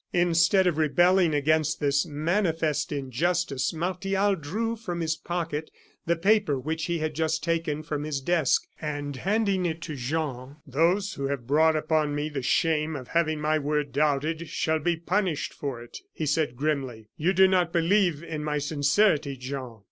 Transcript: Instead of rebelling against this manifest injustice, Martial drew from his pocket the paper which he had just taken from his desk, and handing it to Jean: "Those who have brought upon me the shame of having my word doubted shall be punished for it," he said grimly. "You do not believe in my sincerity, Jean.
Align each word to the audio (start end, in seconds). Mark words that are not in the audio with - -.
Instead 0.13 0.65
of 0.65 0.79
rebelling 0.79 1.35
against 1.35 1.79
this 1.79 2.07
manifest 2.07 2.91
injustice, 2.91 3.71
Martial 3.71 4.33
drew 4.35 4.75
from 4.75 4.99
his 4.99 5.15
pocket 5.15 5.69
the 6.07 6.15
paper 6.15 6.59
which 6.59 6.85
he 6.85 6.97
had 6.97 7.13
just 7.13 7.43
taken 7.43 7.83
from 7.83 8.03
his 8.03 8.19
desk, 8.19 8.63
and 8.81 9.17
handing 9.17 9.63
it 9.63 9.79
to 9.83 9.95
Jean: 9.95 10.55
"Those 10.65 11.13
who 11.13 11.27
have 11.27 11.45
brought 11.45 11.75
upon 11.75 12.15
me 12.15 12.29
the 12.29 12.41
shame 12.41 12.95
of 12.95 13.09
having 13.09 13.39
my 13.39 13.59
word 13.59 13.91
doubted 13.91 14.49
shall 14.49 14.79
be 14.79 14.97
punished 14.97 15.53
for 15.53 15.83
it," 15.83 15.99
he 16.11 16.25
said 16.25 16.55
grimly. 16.55 17.09
"You 17.15 17.31
do 17.31 17.47
not 17.47 17.71
believe 17.71 18.23
in 18.23 18.43
my 18.43 18.57
sincerity, 18.57 19.37
Jean. 19.37 19.77